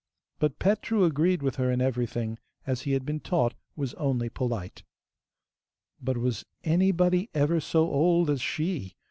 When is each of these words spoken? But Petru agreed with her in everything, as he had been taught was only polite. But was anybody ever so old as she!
But 0.39 0.57
Petru 0.57 1.03
agreed 1.03 1.43
with 1.43 1.57
her 1.57 1.71
in 1.71 1.79
everything, 1.79 2.39
as 2.65 2.81
he 2.81 2.93
had 2.93 3.05
been 3.05 3.19
taught 3.19 3.53
was 3.75 3.93
only 3.93 4.29
polite. 4.29 4.81
But 6.01 6.17
was 6.17 6.43
anybody 6.63 7.29
ever 7.35 7.59
so 7.59 7.87
old 7.87 8.27
as 8.31 8.41
she! 8.41 8.95